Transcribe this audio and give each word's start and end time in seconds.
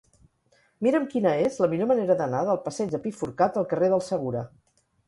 Mira'm 0.87 1.05
quina 1.11 1.35
és 1.49 1.59
la 1.65 1.69
millor 1.75 1.91
manera 1.93 2.17
d'anar 2.23 2.41
del 2.49 2.63
passeig 2.67 2.93
del 2.97 3.05
Pi 3.07 3.13
Forcat 3.21 3.63
al 3.65 3.71
carrer 3.77 3.93
del 3.97 4.07
Segura. 4.13 4.47